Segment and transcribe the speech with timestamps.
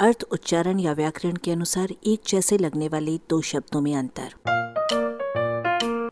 [0.00, 4.32] अर्थ, उच्चारण या व्याकरण के अनुसार एक जैसे लगने वाले दो शब्दों में अंतर।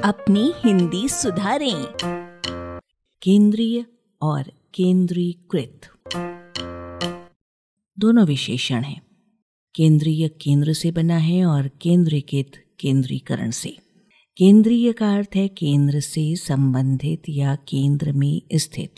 [0.04, 1.86] अपनी हिंदी सुधारें।
[3.22, 3.86] केंद्रीय
[4.22, 4.42] और
[4.75, 5.80] केंद्रीकृत।
[7.99, 9.02] दोनों विशेषण हैं।
[9.75, 13.77] केंद्रीय केंद्र से बना है और केंद्रीकृत केंद्रीकरण से।
[14.37, 18.95] केंद्रीय का अर्थ है केंद्र से संबंधित या केंद्र में स्थित।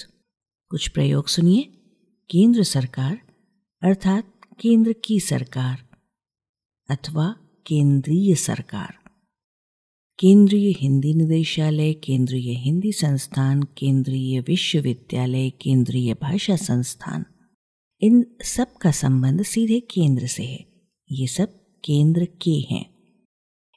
[0.68, 1.62] कुछ प्रयोग सुनिए।
[2.30, 3.20] केंद्र सरकार,
[3.82, 5.88] अर्थात केंद्र की सरकार
[6.90, 8.98] अथवा केंद्रीय सरकार।
[10.18, 17.24] केंद्रीय हिंदी निदेशालय, केंद्रीय हिंदी संस्थान, केंद्रीय विश्वविद्यालय, केंद्रीय भाषा संस्थान,
[18.00, 20.66] इन सब का संबंध सीधे केंद्र से है।
[21.12, 22.90] ये सब केंद्र के हैं।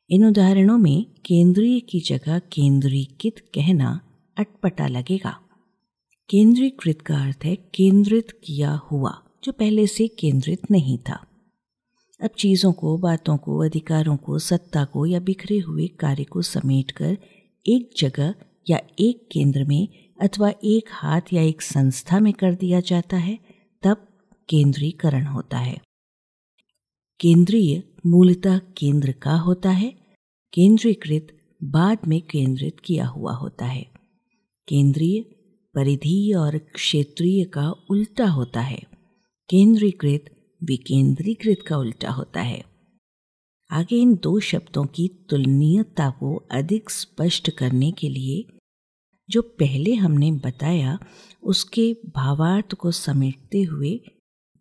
[0.10, 4.02] इन उदाहरणों में केंद्रीय की जगह केंद्रीकृत कहना
[4.38, 5.50] अटपटा लगेगा।
[6.30, 11.27] केंद्रीकृत का अर्थ है केंद्रित किया हुआ। जो पहले से केंद्रित नहीं था।
[12.23, 16.91] अब चीज़ों को, बातों को, अधिकारों को, सत्ता को या बिखरे हुए कार्य को समेट
[16.91, 17.18] कर
[17.68, 18.35] एक जगह
[18.70, 19.88] या एक केंद्र में
[20.21, 23.40] अथवा एक हाथ या एक संस्था में कर दिया जाता है,
[23.84, 24.07] तब
[24.49, 25.82] केंद्रीकरण होता है।
[27.20, 29.96] केंद्रीय मूलतः केंद्र का होता है,
[30.54, 31.27] केंद्रीकृत
[31.63, 33.91] बाद में केंद्रित किया हुआ होता है।
[34.68, 35.21] केंद्रीय
[35.73, 38.91] परिधि और क्षेत्रीय का उल्टा होता है।
[39.52, 40.26] केंद्रीकृत
[40.63, 42.63] विकेंद्रीकृत का उल्टा होता है।
[43.71, 48.57] आगे इन दो शब्दों की तुलनीयता को अधिक स्पष्ट करने के लिए,
[49.29, 50.99] जो पहले हमने बताया,
[51.44, 54.02] उसके भावार्थ को समेटते हुए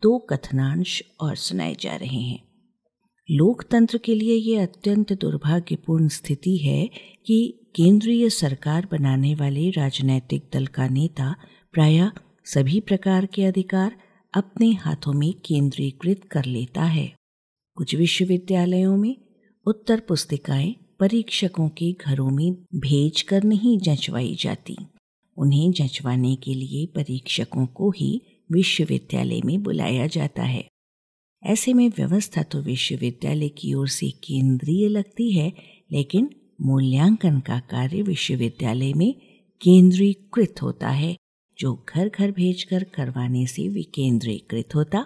[0.02, 2.42] दो कथनांश और सुनाए जा रहे हैं।
[3.30, 6.90] लोकतंत्र के लिए ये अत्यंत दुर्भाग्यपूर्ण स्थिति है
[7.26, 11.36] कि केंद्रीय सरकार बनाने वाले राजनैतिक दल का नेता
[11.72, 12.10] प्राय
[12.44, 17.14] सभी प्रकार के अधिकार अपने हाथों में केंद्रीकृत कर लेता है।
[17.74, 19.16] कुछ विश्वविद्यालयों में
[19.66, 24.76] उत्तर पुस्तिकाएँ परीक्षकों के घरों में भेज कर नहीं जंचवाई जाती।
[25.36, 30.68] उन्हें जंचवाने के लिए परीक्षकों को ही विश्वविद्यालय में बुलाया जाता है।
[31.42, 35.52] ऐसे में व्यवस्था तो विश्वविद्यालय की ओर से केंद्रीय लगती है,
[35.92, 36.30] लेकिन
[36.60, 39.14] मूल्यांकन का कार्य विश्वविद्यालय में
[39.62, 41.16] केंद्रीकृत होता है।
[41.60, 44.98] जो घर घर भेजकर करवाने से विकेंद्रीकृत होता।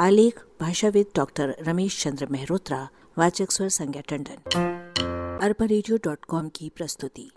[0.00, 2.88] आलेख, भाषाविद डॉक्टर रमेश चंद्र मेहरोत्रा,
[3.18, 4.52] वाचक स्वर संज्ञा टंडन।
[5.42, 5.66] अरबा
[6.48, 7.30] की प्रस्तुति।